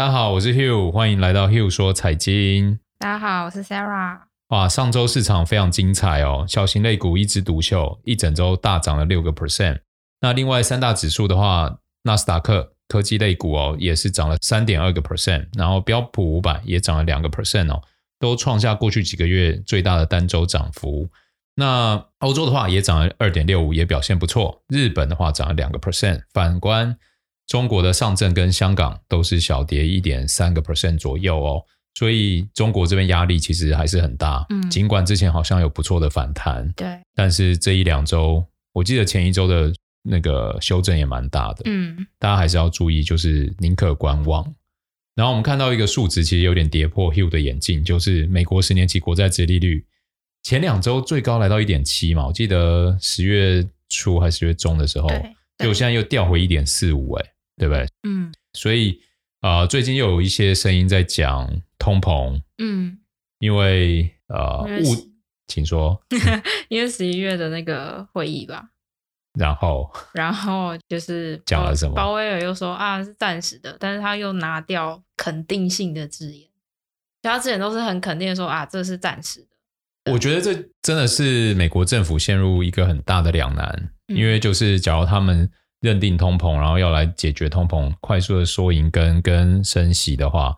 [0.00, 2.78] 大家好，我是 Hugh，欢迎来到 Hugh 说财经。
[3.00, 4.20] 大家好，我是 Sarah。
[4.48, 9.80] 哇，上周市场非常精彩哦，小型类股一枝独秀，一整周大涨了六个 percent。
[10.22, 17.82] 那另外三大指数的话，纳斯达克科技类股哦也是涨了三点二个 percent，然后标普五百也涨了两个 percent 哦，
[18.18, 21.10] 都创下过去几个月最大的单周涨幅。
[21.56, 24.62] 那欧洲的话也涨了二点六五，也表现不错。
[24.68, 26.96] 日本的话涨了两个 percent，反观
[27.50, 31.60] 中国的上证跟香港都是小跌一点三个 percent 左右哦。
[31.94, 34.46] 所以中国这边压力其实还是很大。
[34.50, 39.72] 嗯，尽管之前好像有不错的反弹，对，但是这一两周，我记得前一周的
[40.04, 41.62] 那个修正也蛮大的。
[41.64, 44.44] 嗯，大家还是要注意，就是宁可观望。
[45.16, 49.84] 然后我们看到一个数值，其实有点跌破 Hugh 的眼镜，就是美国十年期国债殖利率。
[50.44, 55.10] 前两周最高来到一点七嘛，我记得十月初还是十月中的时候，
[55.58, 57.26] 就现在又掉回一点四五，哎，
[57.60, 57.86] 对不对？
[58.04, 58.98] 嗯，所以
[59.40, 61.46] 啊、呃，最近又有一些声音在讲
[61.78, 62.98] 通膨，嗯，
[63.38, 65.12] 因为呃物，
[65.46, 66.00] 请说，
[66.68, 68.70] 因为十一月的那个会议吧，
[69.38, 71.94] 然后，然后就是讲了什么？
[71.94, 76.48] 鲍威尔又说啊是暂时的，但是他又拿掉肯定性的字眼，
[77.20, 79.46] 他之前都是很肯定的说啊这是暂时的。
[80.10, 90.54] 我觉得这真的是美国政府陷入一个很大的两难，嗯、因为就是假如他们认定通膨，然后要来解决通膨，快速的缩银跟跟升息的话，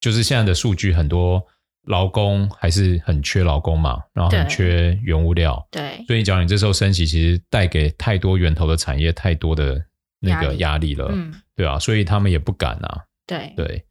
[0.00, 1.42] 就是现在的数据很多
[1.86, 9.80] 劳工还是很缺劳工嘛，然后很缺原物料，对，所以假如你这时候升息，其实带给太多源头的产业太多的
[10.20, 10.94] 那个压力。
[10.94, 13.52] 了，嗯、对啊，所以他们也不敢啊，对。
[13.56, 13.84] 对，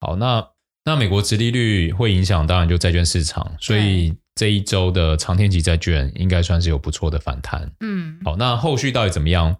[0.00, 0.46] 好，那
[0.84, 4.14] 那美国殖利率会影响，当然就债券市场，所以。
[4.38, 7.72] 这一周的长天期债券应该算是有不错的反弹。
[7.80, 9.56] 嗯，好，那后续到底怎么样？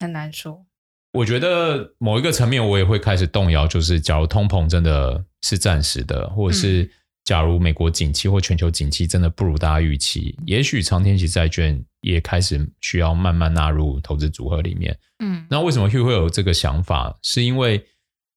[0.00, 0.64] 很难说。
[1.12, 6.90] 我觉得某一个层面，我也会开始动摇，就是假如通膨真的是暂时的，或者是
[7.24, 14.96] 假如美国景气或全球景气真的不如大家预期，也许长天期债券也开始需要慢慢纳入投资组合里面。
[15.20, 17.16] 嗯，那为什么会会有这个想法？
[17.22, 17.84] 是因为。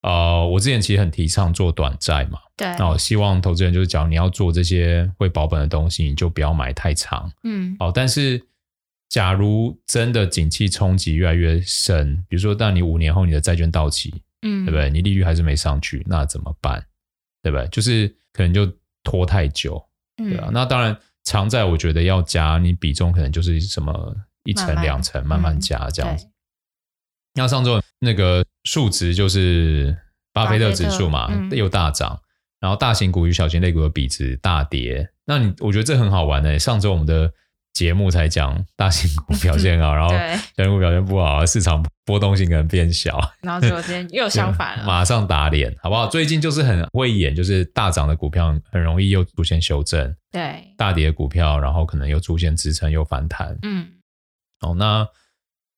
[0.03, 7.91] 呃，我之前其实很提倡做短债嘛，对，那我希望投资人就是，假如你要做这些会保本的东西，你就不要买太长，嗯，哦。
[7.94, 8.41] 但是，
[9.09, 14.90] 假如真的景气冲击越来越深，比如说，当你五年后你的债券到期，嗯，对不对？
[14.90, 16.85] 你利率还是没上去，那怎么办？
[17.41, 17.67] 对不对？
[17.69, 18.69] 就是可能就
[19.03, 19.81] 拖太久，
[20.17, 20.47] 对啊。
[20.50, 26.28] 嗯，那当然，长债我觉得要加，你比重可能就是什么一层两层慢慢加这样子。
[27.35, 29.96] 那上周那个数值就是
[30.34, 32.19] 巴菲特指数嘛，嗯、又大涨，
[32.59, 35.09] 然后大型股与小型类股的比值大跌。
[35.25, 36.57] 那你我觉得这很好玩呢。
[36.59, 37.31] 上周我们的
[37.78, 40.10] 节目才讲大型股表现好， 然后
[40.58, 43.20] 小型股表现不好，市场波动性可能变小。
[43.42, 46.08] 然后昨天又相反了，马上打脸，好不好？
[46.08, 53.56] 最近就是很会演，就是大涨的股票很容易又出现修正，对，大跌的股票，然后可能又出现支撑又反弹。
[53.62, 53.88] 嗯，
[54.62, 55.08] 哦，那。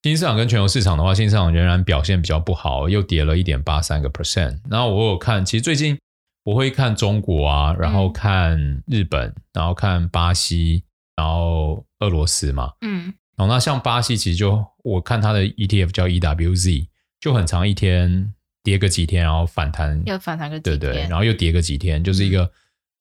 [0.01, 4.57] 新市场跟全球市场的话，新市场仍然表现比较不好，又跌了一点八三个 percent。
[4.69, 5.99] 然后我有看，其实最近
[6.45, 10.85] 我会看中国啊，然后看日本，然后看巴西，
[11.19, 12.71] 然后俄罗斯嘛。
[12.81, 13.13] 嗯。
[13.35, 16.87] 然后，那像巴西，其实就我看它的 ETF 叫 EWZ，
[17.19, 22.49] 就很长一天跌个几天，然后反弹，又反弹个几天，对对，然后又跌个几天，就是一个、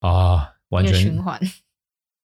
[0.00, 1.40] 嗯、啊，完全循环，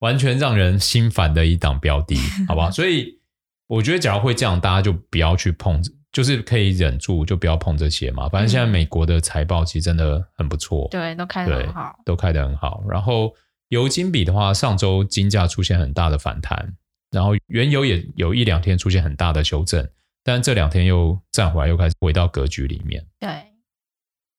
[0.01, 2.17] 完全让人心烦的一档标的，
[2.49, 2.71] 好不好？
[2.71, 3.21] 所以。
[3.67, 5.83] 我觉得，假如会这样，大家就不要去碰，
[6.13, 8.29] 就是可以忍住，就不要碰这些嘛。
[8.29, 12.85] 反正现在美国的财报其实真的很不错，对，都开得很好，都开得很好。
[12.87, 13.33] 然后
[13.75, 16.77] 油金比的话，上周金价出现很大的反弹，
[17.11, 19.87] 然后原油也有一两天出现很大的修正，
[20.23, 23.05] 但这两天又站回来，又开始回到格局里面。
[23.19, 23.29] 对。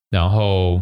[0.09, 0.81] 然后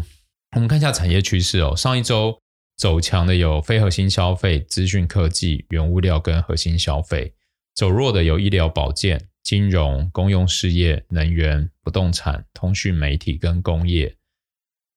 [0.55, 2.39] 我们看一下产业趋势哦，上一周
[2.77, 7.33] 走强的有非核心消费、资讯科技、原物料跟核心消费。
[7.73, 14.15] 走弱的有医疗保健、金融、公用事业、能源、不动产、通讯媒体跟工业。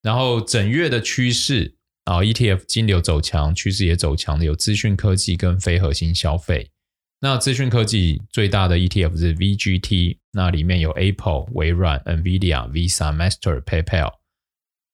[0.02, 1.74] 然后整月的趋势
[2.06, 6.70] 啊，ETF 金流走强，趋势也走强的有资讯科技跟非核心消费。
[7.20, 14.14] 那资讯科技最大的 ETF 是 VGT，那里面有 Apple、微软、NVIDIA、Visa、Master、PayPal。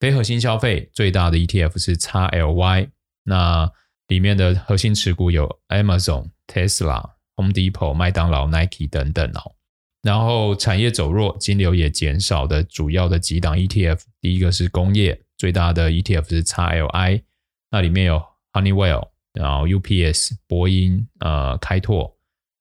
[0.00, 2.88] 非核心消费最大的 ETF 是 XLY，
[3.22, 3.70] 那
[4.08, 7.12] 里面的核心持股有 Amazon、Tesla。
[7.36, 9.56] Home Depot、麦当劳、Nike 等等哦，
[10.02, 17.24] 然后产业走弱，金流也减少的主要的几档 ETF，第一个是工业，最大的 ETF 是 XLI，
[17.72, 18.22] 那里面有
[18.52, 22.14] Honeywell，然后 UPS、波音、呃开拓，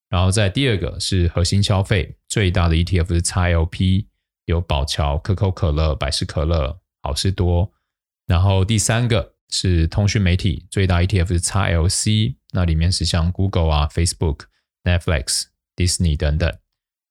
[0.10, 4.08] 然后再第二个是核心消费，最大的 ETF 是 XLP，
[4.46, 7.72] 有宝侨、可口可乐、百事可乐、好事多。
[8.26, 14.46] 然后第三个是通讯媒体，最大 ETF 是 XLC，那里面是像 Google 啊、Facebook、
[14.84, 15.44] Netflix、
[15.76, 16.52] Disney 等等。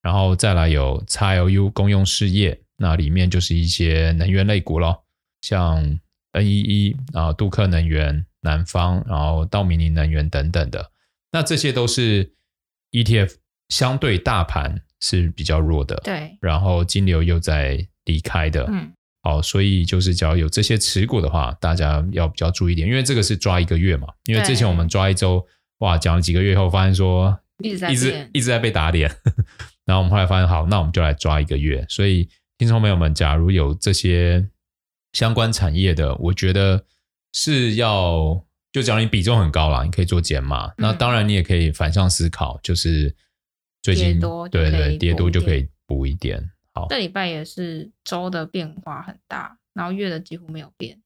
[0.03, 5.05] 然后再来有 XLU 公用事业，那里面就是一些能源类股咯，
[5.41, 5.99] 像
[6.33, 10.91] NEE 啊、杜克能源、南方，然后道明尼能源等等的。
[11.33, 12.33] 那这些都是
[12.93, 13.35] ETF
[13.69, 16.37] 相对大盘是比较弱的，对。
[16.41, 18.93] 然后金流又在离开的，嗯，
[19.23, 24.09] 好，所以就是只要有这些持股的话，大家要比较注意一点，因为这个是抓一个月嘛。
[24.25, 25.47] 因为之前我们抓一周，
[25.79, 29.11] 哇，讲了几个月后，发现说一直一直一直在被打脸。
[29.87, 31.85] 然后我们后来发现，好，那我们就来抓一个月。
[31.89, 32.29] 所以，
[32.59, 34.49] 听众朋友们，假如有这些
[35.13, 36.85] 相关产业的，我觉得
[37.33, 40.67] 是要，就假如你比重很高啦，你可以做减码。
[40.69, 43.15] 嗯、那当然，你也可以反向思考，就是
[43.83, 44.21] 最近
[44.51, 46.51] 对对跌多就可以补一点。
[46.73, 51.01] 好，这礼拜也是周的变化很大，然后月的几乎没有变，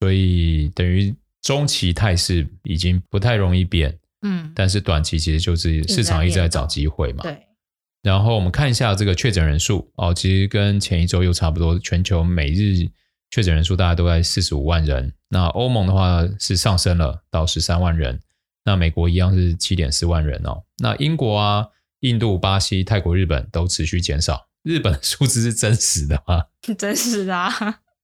[0.00, 3.98] 所以等于中期态势已经不太容易变。
[4.26, 7.22] 嗯，但是短期其实就是市场一直在找机会嘛。
[7.22, 7.38] 对。
[8.02, 11.78] 然后我们看一下这个确诊人数哦，其实跟前一周又差不多。
[11.78, 12.86] 全球每日
[13.34, 15.12] 确诊人数大概都在四十五万人。
[15.28, 18.20] 那欧盟的话是上升了到十三万人。
[18.64, 20.62] 那美国一样是七点四万人哦。
[20.78, 21.66] 那英国啊、
[21.98, 24.46] 印度、巴西、泰国、日本都持续减少。
[24.62, 26.44] 日本的数字是真实的吗？
[26.78, 27.50] 真实的啊。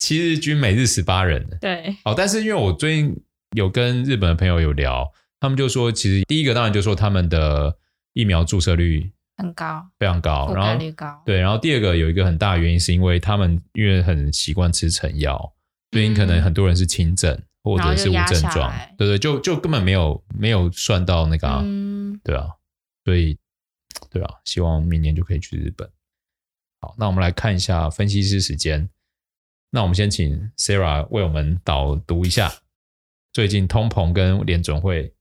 [0.01, 1.49] 七日均每日十八人。
[1.61, 1.95] 对。
[2.05, 3.17] 哦，但是因为我最近
[3.57, 7.77] 有跟日本的朋友有聊，他们就说，其实第一个当然就说他们的
[8.15, 9.13] 疫苗注射率。
[9.41, 10.79] 很高，非常高，然后
[11.25, 15.53] 对，然后第二个有一个很大的原因，是因为他们因为很习惯吃成药，
[15.93, 22.49] 所以可能很多人是轻症或者是无症状，对对，就就根本没有没有算到那个、啊，嗯、对啊，
[23.05, 23.39] 所以
[24.11, 25.91] 对啊，希望明年就可以去日本。
[26.81, 28.89] 好，那我们来看一下分析师时间，
[29.71, 32.53] 那我们先请 Sarah 为我们导读一下
[33.33, 35.15] 最近通膨跟联准会。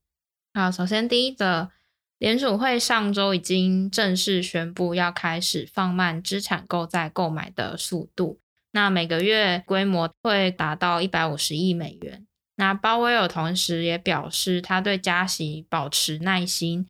[0.53, 1.71] 好，首先第一个。
[2.19, 12.27] 联储会上周已经正式宣布要开始放慢资产购债购买的速度，那每个月规模会达到一百五十亿美元。
[12.57, 16.85] 那鲍威尔同时也表示，他对加息保持耐心，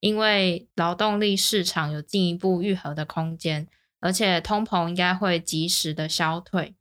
[0.00, 3.66] 因为劳动力市场有进一步愈合的空间，
[4.00, 6.74] 而且通膨应该会及时的消退。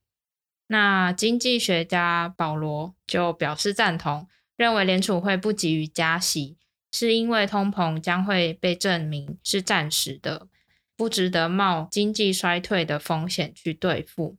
[0.67, 4.27] 那经济学家保罗就表示赞同，
[4.57, 6.57] 认为联储会不急于加息。
[6.94, 10.48] 是因为通膨将会被证明是暂时的，
[10.95, 14.38] 不值得冒经济衰退的风险去对付。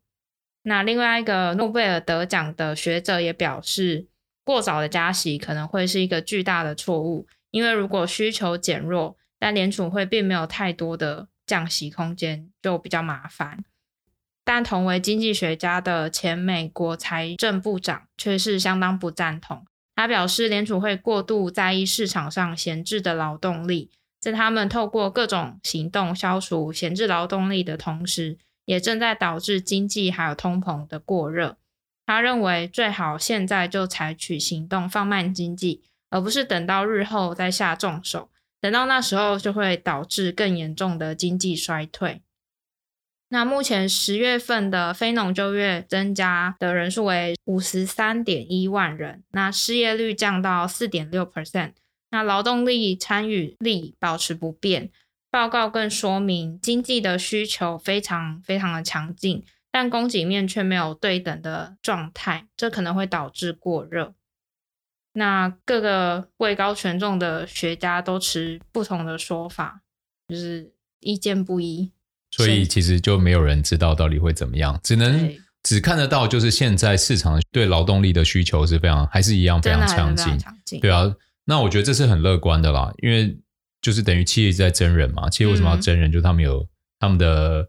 [0.62, 4.06] 那另外一个诺贝尔得奖的学者也表示，
[4.44, 13.64] 过早的加息可能会是一个巨大的错误，因为如果需求减弱，但联储会并没有太多的降息空间，就比较麻烦。
[14.44, 19.66] 但同为经济学家的前美国财政部长却是相当不赞同。
[19.96, 31.56] 他表示，联储会过度在意市场上闲置的劳动力，在他们透过各种行动消除闲置劳动力的同时，也正在导致经济还有通膨的过热。
[32.06, 38.28] 他认为最好现在就采取行动放慢经济，而不是等到日后再下重手，
[38.60, 42.20] 等到那时候就会导致更严重的经济衰退。
[43.28, 51.72] 那目前十月份的非农就业增加的人数为五十三点一万人，那失业率降到四点六 percent，
[52.10, 54.90] 那劳动力参与率保持不变。
[55.30, 64.14] 报告更说明，经济的需求非常非常的强劲，但供给面却没有对等的状态，这可能会导致过热。
[65.14, 69.80] 那各个位高权重的学家都持不同的说法，
[70.28, 71.90] 就是意见不一。
[72.36, 80.36] 所以其实就没有人知道到底会怎么样，只能只看得到就是现在市场对劳动力的需求是非常还是一样非常强劲，
[80.80, 81.14] 对啊，
[81.44, 83.36] 那我觉得这是很乐观的啦，因为
[83.80, 86.10] 就是等于企业一直在增人嘛，企业为什么要增人？
[86.10, 86.66] 嗯、就他们有
[86.98, 87.68] 他们的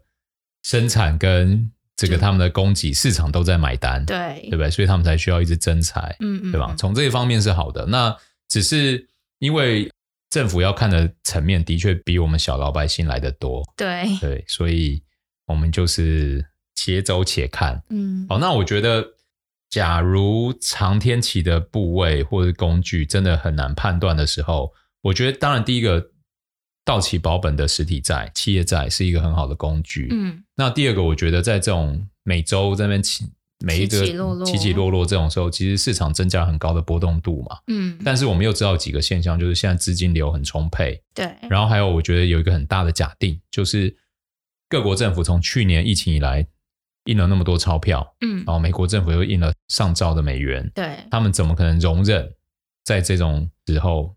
[0.64, 4.70] 生产跟这个他们的供给市场都在买单，对对不对？
[4.70, 6.74] 所以他们才需要一直增财，嗯，嗯，对吧？
[6.76, 8.16] 从这一方面是好的，那
[8.48, 9.06] 只是
[9.38, 9.88] 因为。
[10.30, 15.02] 政府要看的层面的确比我们小老百姓来得多，对对，所以
[15.46, 17.82] 我们就是且走且看。
[17.90, 19.06] 嗯，好，那我觉得，
[19.70, 26.10] 假如长天期的部位或者工具真的很难判断的时候，我觉得当然第一个
[26.84, 30.08] 到期保本的实体债、企业债是一个很好的工具。
[30.10, 33.24] 嗯，那第二个，我觉得在这种每周这边起。
[33.64, 34.04] 每一个
[34.44, 37.56] 起起落落，这种时候，其实市场增加很高的波动度嘛。
[37.68, 41.02] 嗯，但是我们又知道几个现象，就是现在资金流很充沛。
[41.14, 41.34] 对。
[41.48, 43.96] 然后还有，我觉得有一个很大的假定，就是
[44.68, 46.46] 各国政府从去年疫情以来
[47.06, 52.30] 印了那么多钞票，嗯，然后美国政府又印了上兆的美元，对，他们怎么可能容忍
[52.84, 54.14] 在这种时候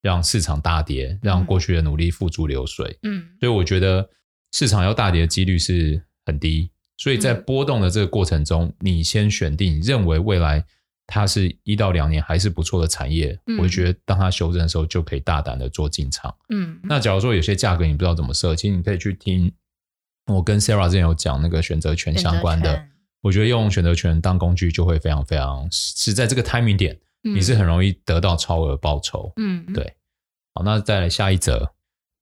[0.00, 2.96] 让市场大跌，让过去的努力付诸流水？
[3.02, 4.08] 嗯，所以我觉得
[4.52, 6.70] 市场要大跌的几率是很低。
[6.96, 10.64] 所以在波动的这个过程中，你先选定认为未来
[11.06, 16.34] 它是一到两年还是不错的产业，我觉得当它修正的时候就可以大胆的做进场。
[16.48, 19.52] 嗯，那假如说有些价格你不知道怎么设，其实你可以去听
[20.26, 22.86] 我跟 Sarah 之前有讲那个选择权相关的。
[23.22, 29.32] 我觉得用选择权当工具就会非常非常是在这个 timing 点，你是很容易得到超额报酬。
[29.36, 29.94] 嗯，对。
[30.54, 31.74] 好，那再来下一则。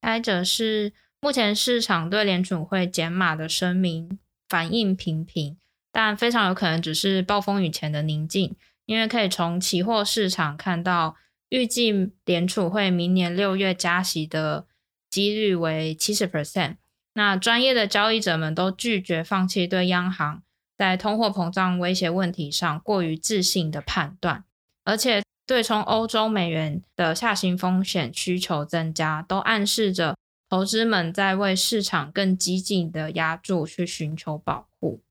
[0.03, 4.19] 下一则是目前市场对联储会减码的声明。
[4.55, 5.57] 反应平平，
[5.91, 8.55] 但非常有可能只是暴风雨前的宁静，
[8.87, 11.17] 因为可以从期货市场看到，
[11.49, 14.67] 预计联储会明年六月加息的
[15.11, 16.77] 几率为七十 percent。
[17.15, 20.45] 那专业的交易者们都拒绝放弃对央行
[20.79, 24.45] 在通货膨胀威胁问题上过于自信的判断，
[24.85, 30.15] 而且对冲欧洲美元的下行风险需求增加，都暗示着。
[30.55, 35.03] 投资们在为市场更激进的押注去寻求保护。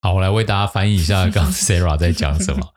[0.00, 2.72] 好，我来为大家翻译一下 刚刚 Sarah 在讲什么。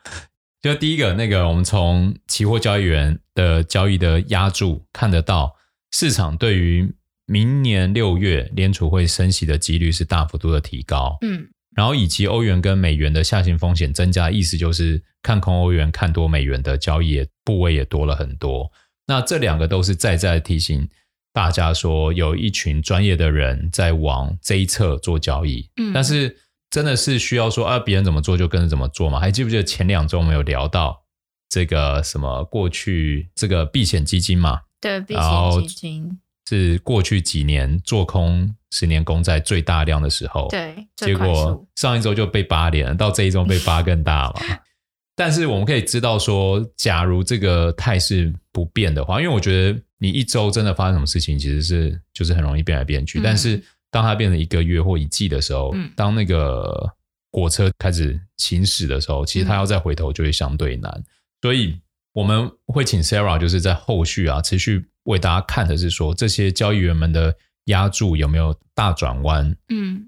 [0.64, 5.56] 就第一个，那个我们从期货交易员的交易的押注看得到，
[5.92, 6.92] 市场对于
[7.28, 11.16] 明年六月联储会升息的几率是大幅度的提高。
[11.22, 18.72] 嗯，然后以及欧元跟美元的下行风险增加，意思就是看空欧元、看多美元的交易也部位也多了很多。
[19.06, 20.90] 那这两个都是在在提醒。
[21.34, 26.38] 大家说有一群专业的人在往这一侧做交易，嗯，但是
[26.70, 29.18] 真的是需要说啊，别人怎么做就跟着怎么做吗？
[29.18, 31.04] 还记不记得前两周我们有聊到
[31.48, 34.60] 这个什么过去这个避险基金嘛？
[34.82, 36.20] 对，避险基金
[36.50, 44.42] 是过去几年做空十年公债最大量的时候，对，结果上一周就被扒脸了，到这一周被扒更大嘛。
[45.16, 49.80] 但是我们可以知道说，假如这个态势不变的话，因为我觉得。
[50.04, 53.20] 你一周真的发生什么事情，其实是就是很容易变来变去。
[53.20, 56.92] 嗯、但是当它变成一个月或一季的时候，嗯、当那个
[57.32, 60.92] 火车开始行驶的时候，其实它要再回头就会相对难。
[60.92, 61.06] 嗯、
[61.44, 61.80] 所以
[62.14, 69.56] 我们会请 Sarah 就是在后续啊，持续为大家看的是说，这些交易员们的押注有没有大转弯？
[69.70, 70.04] 嗯，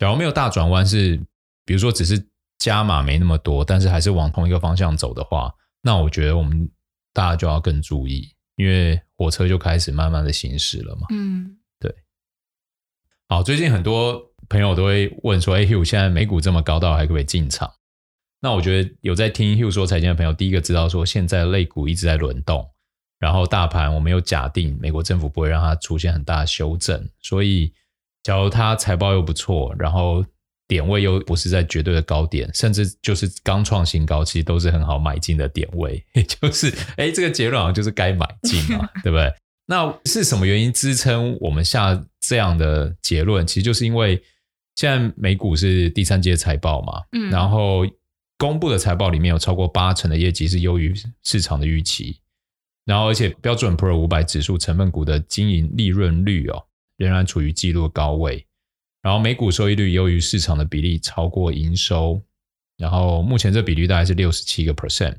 [0.00, 1.16] 假如没有大转弯，是
[1.64, 2.20] 比如说只是
[2.58, 6.68] 加码没那么多，但是还是往同一个方向走的话，那我觉得我们
[7.12, 8.28] 大家就要更注意。
[8.56, 11.06] 因为火车就开始慢慢的行驶了嘛。
[11.10, 11.94] 嗯，对。
[13.28, 17.72] 好，最近很多朋友都会问说：“哎，Hugh，现在美股这么高，到还可不可以进场？”
[18.42, 22.68] 那我觉得有在听 Hugh 说财经的朋友，第一个知道说现在类股一直在轮动，
[23.18, 27.72] 然后大盘我们有假定美国政府不会让它出现很大的修正，所以
[28.22, 30.24] 假如它财报又不错，然后。
[30.68, 36.04] 点位又不是在绝对的高点，甚至就是刚创新高，其实都是很好买进的点位。
[36.14, 39.32] 也就是，哎，这个结论好像就是该买进嘛， 对不对？
[39.68, 43.46] 那是什么原因支撑我们下这样的结论？
[43.46, 44.20] 其实就是因为
[44.76, 47.86] 现在美股是第三季财报嘛，嗯，然后
[48.38, 52.20] 公布的财报里面有超过八成的业绩是优于市场的预期，
[52.84, 56.64] 然后而且标准普尔五百指数成分股的经营利润率哦，
[56.96, 58.46] 仍然处于纪录高位。
[59.06, 62.20] 然后每股收益率优于市场的比例超过营收，
[62.76, 65.14] 然后目前这比率大概是六十七个 percent，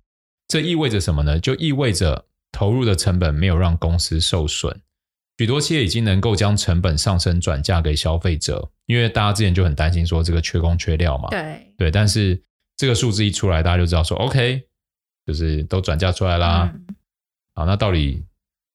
[0.50, 1.39] 这意味着什么呢？
[1.39, 4.77] 就意味着投入的成本没有让公司受损，
[5.38, 12.44] 许多企业已经能够将成本上升转嫁给消费者，因为大家之前就很担心说这个缺工缺料嘛，对对，但是
[12.75, 14.63] 这个数字一出来，大家就知道说 OK，
[15.25, 16.70] 就是都转嫁出来啦。
[16.74, 16.96] 嗯、
[17.53, 18.22] 好，那到底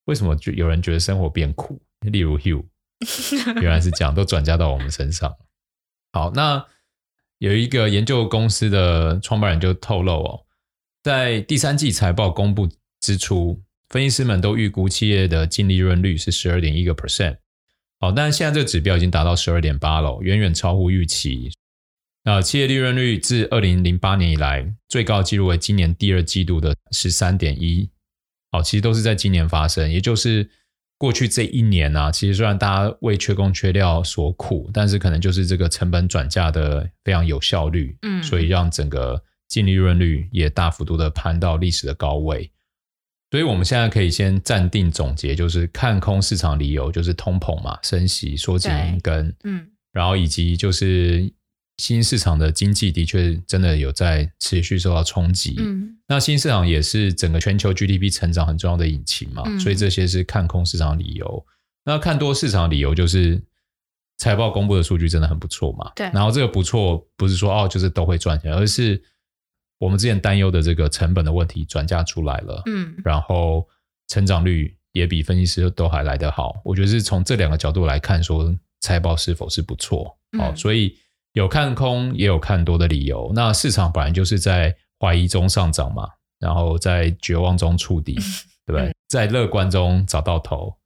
[0.06, 1.78] 为什么就有人觉得生活变苦？
[2.00, 2.64] 例如 Hugh。
[3.60, 5.34] 原来是这样，都转嫁到我们身上。
[6.12, 6.64] 好，那
[7.38, 10.46] 有一个研究公司的创办人就透露哦，
[11.02, 12.68] 在第三季财报公布
[13.00, 17.38] 之初，分析师们都预估企业的净利润率是十二点一个 percent。
[17.98, 21.50] 好，但是现在这个指标已经达到十二点八了，远远超乎预期。
[22.24, 27.90] 那企业利润率自二零零八年以来最高纪录为今年第二季度的十三点一。
[28.50, 30.50] 好，其实都是在今年发生，也就是。
[31.02, 42.48] 过去这一年啊，其实虽然大家为缺工缺料所苦，但是可能就是这个成本转嫁的非常有效率，嗯，所以让整个净利润率也大幅度的攀到历史的高位。
[43.32, 51.32] 所以我们现在可以先暂定总结，就是看空市场理由就是通膨嘛，升息、缩紧银根，嗯，然后以及就是。
[51.78, 61.46] 新市场的经济的确真的有在持续受到冲击，嗯，那新市场也是整个全球 GDP 成长很重要的引擎嘛，嗯，所以这些是看空市场的理由。
[61.86, 63.42] 那看多市场的理由就是
[64.18, 65.90] 财报公布的数据真的很不错嘛。
[65.96, 66.10] 对。
[66.12, 69.02] 然后这个不错，不是说哦，就是都会赚钱，而是
[69.78, 72.62] 我们之前担忧的这个成本的问题转嫁出来了。
[72.66, 72.94] 嗯。
[73.02, 73.66] 然后
[74.08, 76.60] 成长率也比分析师都还来得好。
[76.62, 80.04] 我觉得是从这两个角度来看，说财报是否是不错。
[80.38, 80.94] 好、嗯，所以
[81.32, 83.32] 有看空也有看多的理由。
[83.34, 88.14] 那市场本来就是在怀疑中上涨嘛，然后在绝望中触底，
[88.64, 88.82] 对不对？
[88.82, 90.78] 嗯、在乐观中找到头。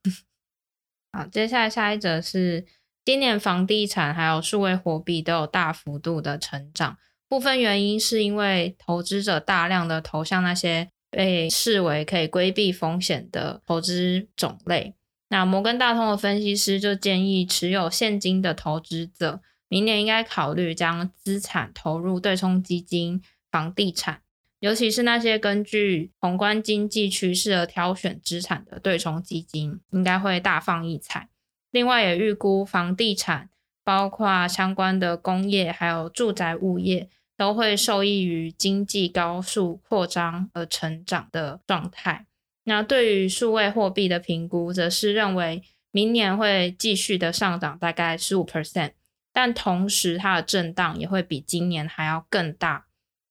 [1.12, 2.64] 好，接下来下一则是。
[3.04, 14.96] 今年房地产还有数位货币都有大幅度的成长，部分原因是因为投资者大量的投向那些被视为可以规避风险的投资种类。
[15.28, 23.22] 那摩根大通的分析师就建议，持有现金的投资者明年应该考虑将资产投入对冲基金、
[23.56, 24.20] 房地产，
[24.58, 31.30] 尤其是那些根据宏观经济趋势而挑选资产的对冲基金，应该会大放异彩。
[31.70, 33.48] 另外也预估房地产，
[33.82, 42.26] 包括相关的工业还有住宅物业，都会受益于经济高速扩张而成长的状态。
[42.64, 48.92] 那对于数位货币的评估，则是认为明年会继续的上涨，大概十五 percent，
[49.32, 52.85] 但同时它的震荡也会比今年还要更大，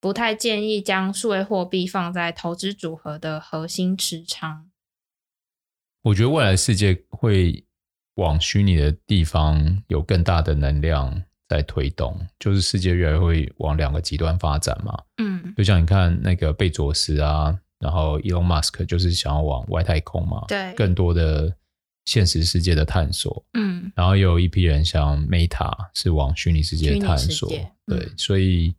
[0.05, 4.69] 不太建议将数位货币放在投资组合的核心持仓。
[6.03, 7.63] 我觉得未来世界会。
[8.17, 14.97] 往虚拟的地方有更大的能量在推动，就是世界越来越会往两个极端发展嘛。
[15.17, 21.53] 嗯，就像你看那个贝佐斯啊，然后 Elon Musk 就是想要往外太空嘛，对，更多的
[22.05, 23.45] 现实世界的探索。
[23.51, 28.73] 嗯，然后有一批人像 Meta 是往虚拟世界的探索，对，嗯，所以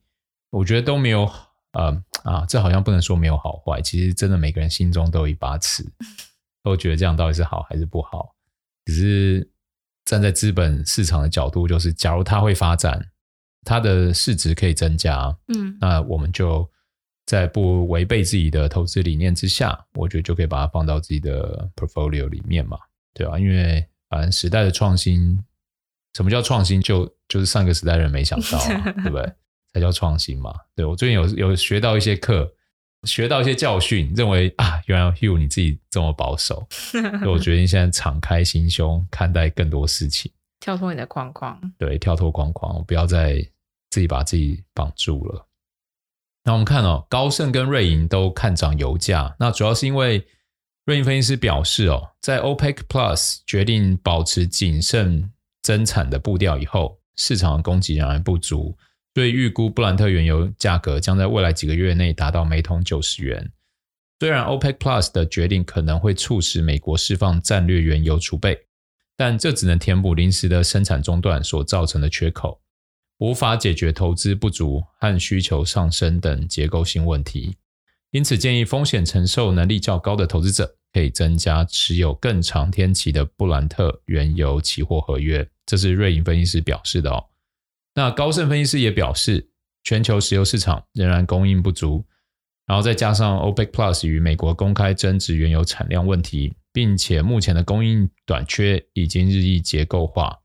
[0.51, 1.31] 我觉得都没有，
[1.73, 5.85] 呃啊，这好像不能说没有好坏，其实真的每个人心中都有一把尺，
[6.63, 8.35] 都觉得这样到底是好还是不好。
[8.85, 9.51] 只是
[10.05, 13.05] 站在资本市场的角度，就是假如它会发展，
[13.65, 16.69] 它的市值可以增加，嗯，那我们就
[17.27, 22.79] 在不违背自己的投资理念之下，我觉得就可以把它放到自己的 portfolio 里面嘛，
[23.13, 23.37] 对吧？
[23.39, 25.45] 因为反正时代的创新，
[26.15, 26.81] 什么叫创新？
[26.81, 29.33] 就就是上个时代人没想到啊， 对不对？
[29.77, 30.53] 才叫创新嘛。
[30.75, 32.53] 对，我最近有有学到一些课。
[33.05, 41.61] 学到一些教训，认为啊，原来 Hugh 你自己这么保守， 所以我决定现在敞开心胸看待更多事情，跳脱你的框框。
[41.79, 43.37] 对，跳脱框框，我不要再
[43.91, 45.47] 自己把自己绑住了。
[46.43, 50.27] 那我们看哦，高盛跟瑞银都看涨油价，那主要是因为
[50.87, 55.31] 瑞银分析师表示哦，在 OPEC Plus 决定保持谨慎
[55.63, 58.77] 增产的步调以后，市场的供给仍然不足。
[59.17, 63.51] 所以预估布兰特原油价格将在未来几个月内达到每桶九十元。
[64.21, 68.67] 虽然 OPEC Plus 的决定可能会促使美国释放战略原油储备，
[69.17, 72.61] 但这只能填补临时的生产中断所造成的缺口，
[73.17, 77.57] 无法解决投资不足和需求上升等结构性问题。
[78.11, 85.49] 因此，建议风险承受能力较高的投资者可以增加持有更长天期的布兰特原油期货合约。
[85.65, 87.25] 这是瑞银分析师表示的哦。
[87.97, 89.49] 那高盛分析师也表示，
[89.83, 92.05] 全球石油市场仍然供应不足，
[92.67, 100.39] 然后再加上 OPEC Plus 与美国公开争执原油产量问题，并且目前的供应短缺已经日益结构化。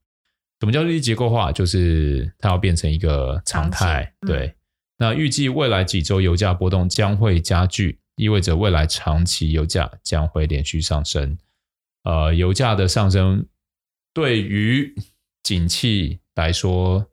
[0.62, 1.52] 什么叫日益结构化？
[1.52, 4.14] 就是它要变成一个常态。
[4.22, 4.56] 嗯、对，
[4.98, 11.38] 那预计未来几周油价波动将会加剧，意味着未来长期油价将会连续上升。
[12.04, 13.46] 呃，油价的上升
[14.14, 14.96] 对于
[15.44, 17.11] 景气来说，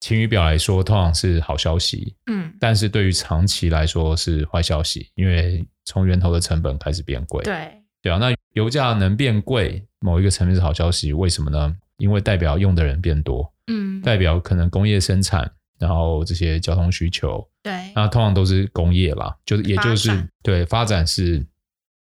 [0.00, 11.76] 晴雨表来说，通常是好消息，嗯，但是对于长期来说是坏消息，因为从源头的成本开始变贵，对，对啊，那油价能变贵，某一个层面是好消息，为什么呢？
[11.96, 21.44] 因为代表用的人变多，嗯，代表可能工业生产，然后这些交通需求，对，那通常都是工业啦，就是也就是对发展是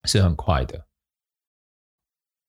[0.09, 0.85] 是很快的。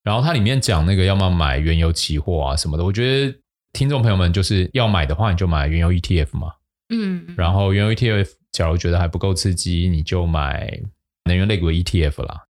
[0.04, 3.40] 然后它里面讲那个要不要买原油期货啊什么的，我觉得。
[3.76, 6.54] 听众朋友们，就是要买的话，你就买原油 ETF 嘛。
[6.88, 10.80] 嗯，然后原油 ETF，假如觉得还不够刺激，你就买
[11.26, 12.46] 能源类股 ETF 啦。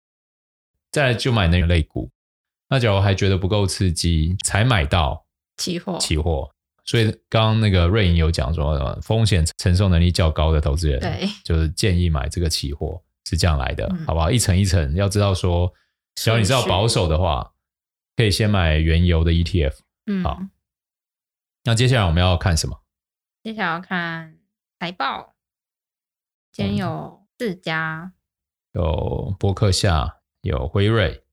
[0.92, 2.10] 再来就买能源类股。
[2.68, 5.24] 那假如还觉得不够刺激，才买到
[5.56, 5.98] 期货。
[5.98, 6.50] 期货。
[6.84, 14.30] 所以刚刚那个瑞银有讲说，风险承受能力较高的投资人，对，就是建议买这个期货，是这样来的，嗯、好不好？
[14.30, 15.72] 一层一层，要知道说，
[16.16, 17.52] 只要你知道保守的话，
[18.14, 19.72] 可以先买原油的 ETF。
[20.06, 20.38] 嗯，好。
[21.64, 22.82] 那接下来我们要看什么？
[23.42, 24.38] 接下来要看
[24.78, 25.34] 财报。
[26.52, 28.12] 今天有四家，
[28.72, 31.24] 有波克夏，有辉瑞、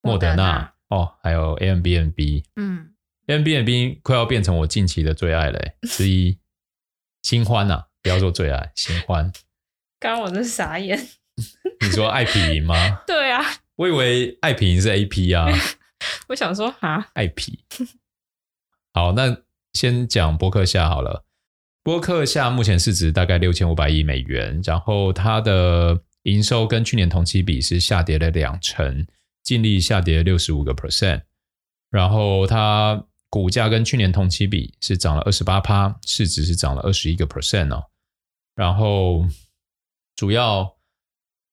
[0.00, 2.44] 莫德纳，哦，还有 AMBNB。
[2.56, 2.94] 嗯
[3.26, 6.38] ，Airbnb 快要变成我近期的最爱了之一，
[7.22, 9.32] 新欢呐，不要说最爱，新欢。
[9.98, 10.98] 刚刚我是傻眼，
[11.82, 13.02] 你说爱彼迎吗？
[13.06, 13.42] 对啊，
[13.74, 15.46] 我以为爱彼迎是 A P 啊，
[16.28, 17.64] 我想说哈，爱彼。
[18.94, 19.42] 好，那
[19.74, 21.24] 先讲波克夏好了。
[21.82, 29.06] 波克夏目前市值大概六千五百亿美元，然后它的营收跟去年同期比是下跌了两成，
[29.42, 31.22] 净利下跌六十五个 percent，
[31.90, 37.84] 然后它股价跟去年同期比是涨了二十八趴，市值是涨了二十一个 percent 哦，
[38.54, 39.26] 然后
[40.16, 40.76] 主要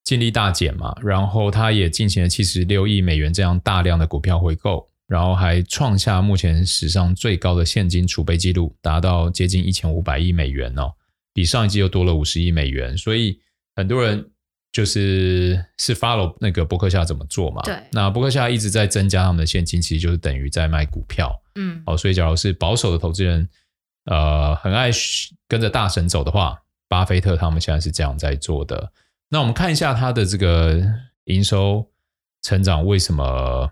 [0.03, 4.90] 净利大减嘛，然后它也进行了七十六亿美元这样大量的股票回购。
[5.11, 10.89] 然后还创下目前史上最高的现金储备记录，达到接近一千五百亿美元哦，
[11.33, 12.97] 比上一季又多了五十亿美元。
[12.97, 13.37] 所以
[13.75, 14.25] 很多人
[14.71, 17.61] 就是是 follow 那个伯克夏怎么做嘛？
[17.63, 17.75] 对。
[17.91, 21.37] 那伯克夏一直在增加他们的现金，其实就是等于在卖股票。
[21.55, 21.83] 嗯。
[21.85, 23.49] 哦，所以假如是保守的投资人，
[24.05, 24.91] 呃，很爱
[25.49, 28.89] 跟着大神走的话，巴菲特他们现在是这样在做的。
[29.27, 30.81] 那我们看一下他的这个
[31.25, 31.85] 营收
[32.43, 33.69] 成长为什么？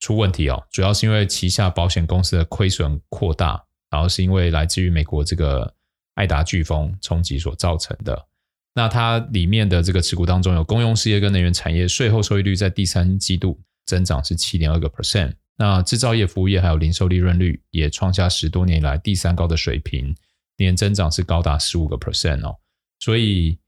[0.00, 5.74] 出问题哦，主要是因为旗下保险公司的亏损扩大，然后是因为来自于美国这个
[6.14, 8.26] 爱达飓风冲击所造成的。
[8.74, 15.32] 那它里面的这个持股当中有公用事业跟能源产业，税后收益率在第三季度增长是七点二个 percent。
[15.56, 20.14] 那制造业、服务业还有零售利润率也创下十多年来第三高的水平，
[20.58, 22.56] 年增长是高达十五个 percent 哦。
[23.00, 23.58] 所以，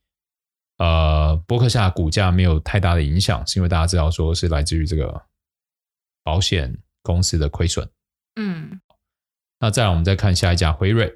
[0.79, 5.21] 呃，波克夏股价没有太大的影响，是因为大家知道说是来自于这个。
[6.31, 7.91] 保险公司的亏损，
[8.37, 8.81] 嗯，
[9.59, 11.13] 那再来我们再看下一家辉瑞，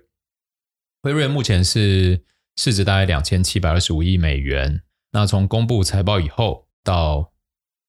[1.03, 2.25] 辉瑞目前是
[2.57, 7.33] 市值大概两千七百二十五亿美元，那从公布财报以后到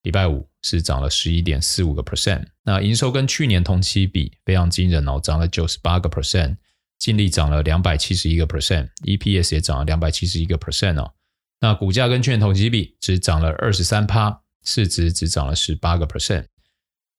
[0.03, 6.57] 礼拜五是涨了十一点四五个 percent，那营收跟去年同期比非常惊人哦，涨了九十八个 percent，
[6.99, 11.15] 净利涨了两百七十一个 percent，EPS 也涨了两百七十一个 percent 哦，
[11.59, 16.45] 那股价跟去年同期比只涨了二十三趴，市值只涨了十八个 percent。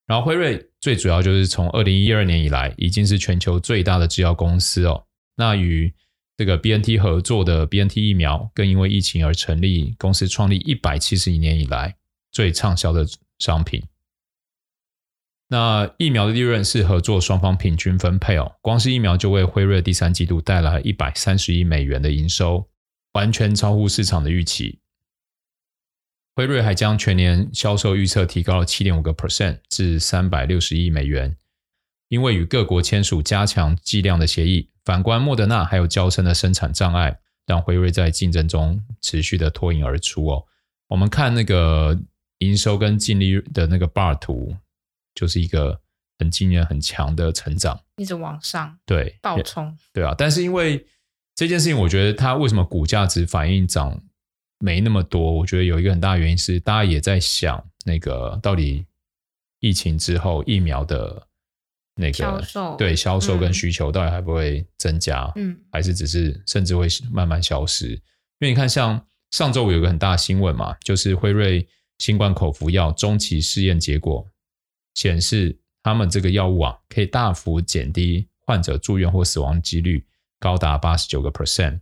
[0.06, 5.04] 然后辉瑞最主要就是从二零一二年以来，已经是全球最大的制药公司哦。
[5.36, 5.92] 那与
[6.36, 11.96] 这个 BNT 合作的 BNT 疫苗，更因为疫情而成立，公司创立一百七十一年以来
[12.30, 13.06] 最畅销的
[13.38, 13.82] 商品。
[15.48, 18.56] 那疫苗的利润是合作双方平均分配哦。
[18.60, 22.68] 光是疫苗就为辉瑞第三季度带来一百三十亿美元的营收，
[23.12, 24.78] 完全超乎市场的预期。
[26.36, 31.34] 辉瑞还将全年销售预测提高了七点五个 percent 至三百六十亿美元，
[32.08, 34.68] 因为与各国签署加强剂量的协议。
[34.84, 40.44] 反观莫德纳还有娇生的生产障碍，让辉瑞在竞争中持续的脱颖而出哦。
[40.88, 41.98] 我们看那个
[42.40, 44.54] 营收跟净利的那个 bar 图，
[45.14, 45.80] 就是一个
[46.18, 50.14] 很惊人、很强的成长，一直往上，对，暴冲，对啊。
[50.16, 50.86] 但是因为
[51.34, 53.98] 这件事情，我觉得它为什么股价只反映涨？
[54.58, 58.86] 没那么多，我觉得有一个很大的原因是，大家也在想那个到底
[59.60, 61.28] 疫情之后疫苗的
[61.94, 67.90] 那个销售，对销售跟需求到底还不会增加，嗯，还是只是甚至会慢慢消失？
[67.90, 68.00] 因
[68.40, 74.26] 为你看，像上周五有个很大的新闻嘛，就是辉瑞新冠口服药中期试验结果
[74.94, 80.06] 显示，他们这个药物啊，可以大幅减低患者住院或死亡几率，
[80.40, 81.80] 高达八十九个 percent，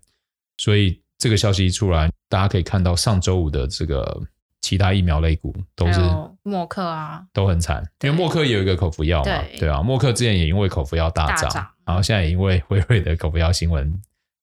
[0.57, 1.04] 所以。
[1.25, 4.23] 这个消息一出来，大家可以看到上周五的这个
[4.61, 5.99] 其他疫苗类股都是
[6.43, 13.91] 默克啊，都很惨，因为默克也有一个口服药嘛，对，对啊，默克之前也因为口服药大涨，大，然后现在也因为辉瑞的口服药新闻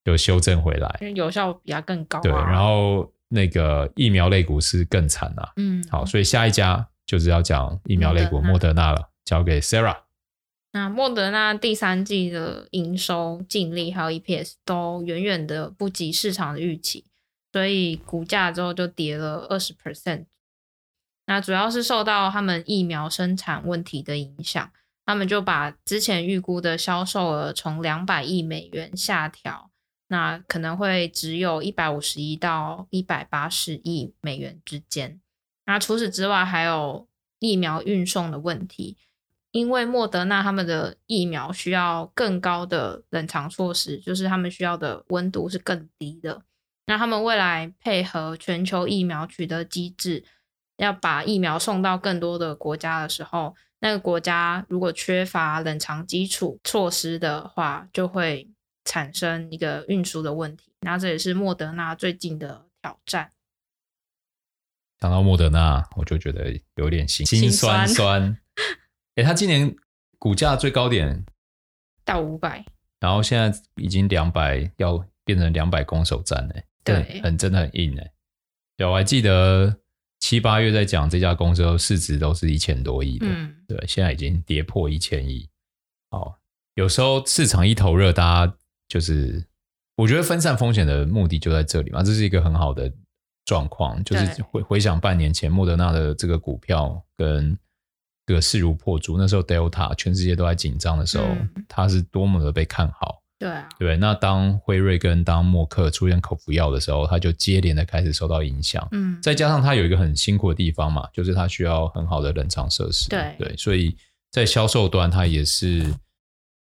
[0.06, 2.22] 有修正回来，因为有效比它更高啊。
[2.24, 5.52] 对，然后那个疫苗类股是更惨啊。
[5.58, 9.98] 嗯，好，所以下一家就是要讲疫苗类股莫德纳了，交给 Sarah。
[10.74, 17.06] 那莫德纳第三季的营收、净利还有 EPS 都远远的不及市场的预期，
[17.52, 20.28] 所以股价之后就跌了二十 percent。
[21.26, 24.72] 那主要是受到他们疫苗生产问题的影响，
[25.06, 29.72] 他们就把之前预估的销售额从两百亿美元下调，
[30.08, 35.20] 那可能会只有一百五十亿到一百八十亿美元之间。
[35.66, 37.08] 那除此之外，还有
[37.40, 38.98] 疫苗运送的问题。
[39.52, 46.42] 因为莫德纳他们的疫苗需要更高的冷藏措施，就是他们需要的温度是更低的。
[46.88, 50.24] 那他们未来配合全球疫苗取得机制，
[50.78, 58.50] 要把疫苗送到更多的国家的时候，那个国家如果缺乏冷藏基础措施的话，就会
[58.86, 60.74] 产生一个运输的问题。
[60.82, 63.32] 那这也是莫德纳最近的挑战。
[65.00, 68.38] 讲到莫德纳，我就觉得有点心心酸酸。
[69.16, 69.76] 哎，他今年
[70.18, 71.26] 股价最高点
[72.06, 72.64] 到五百，
[73.00, 78.12] 然后现在已经两百，要变成两百攻守战哎，对，很真的很硬哎。
[78.78, 79.76] 对，我还记得
[80.20, 85.50] 七八月在讲这家公司的市值都是一千多亿的，嗯，对，现在已经跌破一千亿。
[86.10, 86.40] 好，
[86.76, 88.56] 有时候市场一头热，大家
[88.88, 89.46] 就是
[89.98, 92.90] 我觉得分散风险的目的就在这里嘛，这是一个很好的
[93.44, 97.58] 状况，就是回回想半年前莫德纳的这个股票跟。
[98.32, 103.98] 这个势如破竹，那时候 Delta 全世界都在紧张的时候，嗯、它是多么的被看好，对啊，对？
[103.98, 113.98] 那当辉瑞跟当默克出现口服药的时候，它就接连的开始受到影响，嗯，再加上它有一个很辛苦的地方嘛，就是它需要很好的冷藏设施，对对，所以
[114.32, 115.94] 在销售端它也是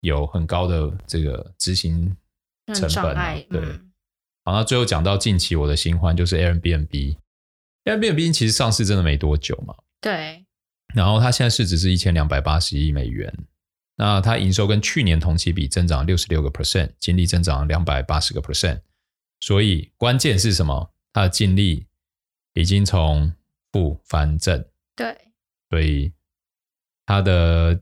[0.01, 2.13] 有很高的这个执行
[2.73, 3.61] 成本，嗯、对。
[4.43, 10.44] 好，那最后讲到近期我的新欢就是 Airbnb，Airbnb 其实上市真的没多久嘛，对。
[10.95, 13.31] 然后它现在市值是一千两百八十亿美元，
[13.97, 18.79] 那它营收跟去年同期比增长六十六个 percent，净利增长两百八十个 percent，
[19.41, 20.93] 所以关键是什么？
[21.11, 21.85] 它的净利
[22.53, 23.33] 已经从
[23.73, 25.17] 负翻正，对，
[25.69, 26.13] 所以
[27.05, 27.77] 它的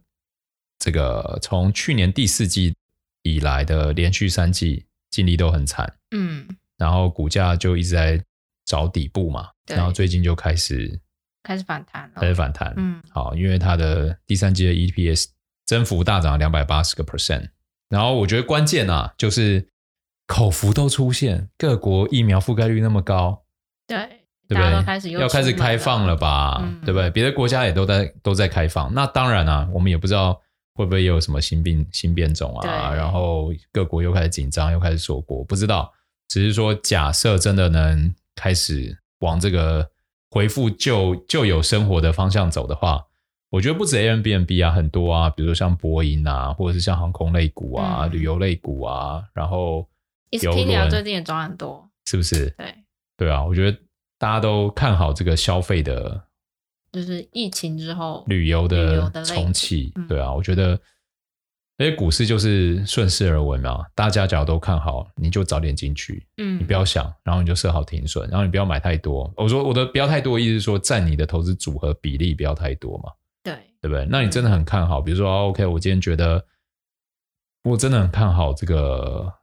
[0.80, 2.73] 这个从去年第四季
[3.21, 6.47] 以来的连续三季净利都很惨，嗯，
[6.78, 8.19] 然后股价就一直在
[8.65, 10.99] 找底部嘛，然后最近就开始。
[11.44, 12.74] 开始反弹了，开始反弹。
[12.78, 15.26] 嗯，好，因为它的第三季的 EPS
[15.66, 17.50] 增幅大涨两百八十个 percent。
[17.90, 19.68] 然后我觉得关键啊，就是
[20.26, 23.44] 口服都出现，各国疫苗覆盖率那么高，
[23.86, 23.98] 对，
[24.48, 24.84] 对不对？
[24.84, 26.60] 开始要开始开放了吧？
[26.64, 27.10] 嗯、对不对？
[27.12, 28.92] 别的国家也都在都在开放。
[28.94, 30.42] 那当然啊，我们也不知道
[30.74, 35.94] 会不会有什么新病新变种啊，然后各国又开始紧张，又开始锁国，不知道。
[36.30, 39.93] 只是说，假设真的能开始往这个。
[40.34, 43.06] 回复旧旧有生活的方向走的话，
[43.52, 49.88] 我觉得不止 Airbnb 啊，很多啊，比如说像波音啊，或者是像航空类股啊、嗯、旅游类股啊，然后
[50.32, 52.50] Expedia 最近也涨很多，是不是？
[52.58, 52.74] 对
[53.15, 53.78] 对啊，我觉得
[54.17, 56.24] 大家都看好这个消费的，
[56.91, 59.91] 就是疫情之后旅游的重启。
[59.98, 60.80] 嗯、对啊，我觉得。
[61.84, 69.30] 因为股市就是顺势而为嘛，大家假如都看好，你就早点进去，嗯，你不要想，然后你就设好停损，然后你不要买太多。
[69.36, 73.12] 我说我的不要太多，意思是说占你的投资组合比例不要太多嘛，
[73.43, 74.08] 对，对不对？
[74.10, 76.46] 那你真的很看好，比如说，OK，我今天觉得
[77.63, 79.34] 我真的很看好这个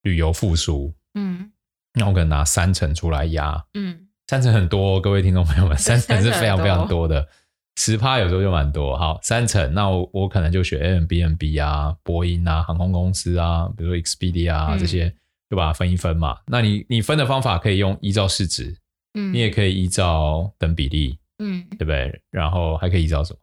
[0.00, 1.52] 旅游复苏，嗯，
[1.92, 7.28] 那我可能拿三成出来压，嗯，三成很多，各位听众朋友们， 三成是非常非常多的。
[7.76, 15.12] 十趴有时候就蛮多，好，三成，那我我可能就选 Airbnb 啊、波音啊、航空公司啊，比如说 Expedia 啊、嗯、这些，
[15.50, 16.38] 就把它分一分嘛。
[16.46, 18.74] 那你你分的方法可以用依照市值，
[19.12, 22.22] 嗯，你也可以依照等比例，嗯，对不对？
[22.30, 23.40] 然后还可以依照什么？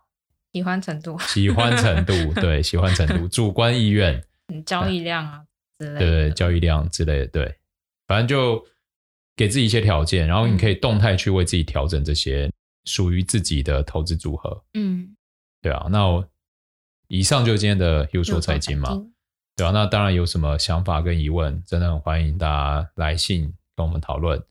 [0.52, 4.19] 喜欢程度，喜欢程度， 对，喜欢程度，主观意愿，
[4.65, 5.41] 交易量啊
[5.78, 7.56] 之类的，对对，交易量之类的，对，
[8.08, 8.65] 反正就
[9.36, 12.50] 给自己一些条件，然后你可以动态去为自己调整这些。
[12.86, 15.15] 属于自己的投资组合，嗯，
[15.62, 16.28] 对啊，那我
[17.08, 18.89] 以上就是今天的 Hugh 说财经嘛，
[19.56, 24.41] 对啊，那当然有什么想法跟疑问，真的很欢迎大家来信跟我们讨论。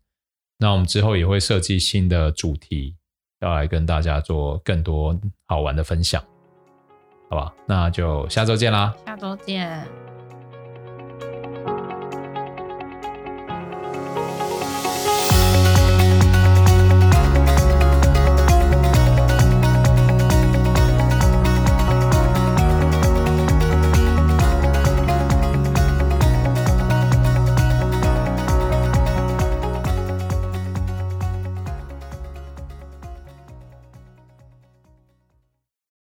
[0.59, 2.97] 那我们之后也会设计新的主题，
[3.41, 6.23] 要来跟大家做更多好玩的分享，
[7.29, 7.53] 好吧？
[7.67, 10.12] 那就下周见啦，下周见。